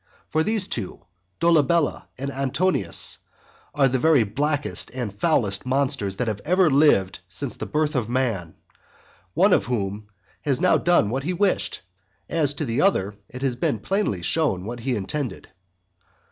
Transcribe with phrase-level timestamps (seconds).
[0.29, 1.05] For these two,
[1.39, 3.19] Dolabella and Antonius,
[3.75, 8.09] are the very blackest and foulest monsters that have ever lived since the birth of
[8.09, 8.55] man;
[9.35, 10.07] one of whom
[10.41, 11.81] has now done what he wished;
[12.27, 15.49] and as to the other, it has been plainly shown what he intended.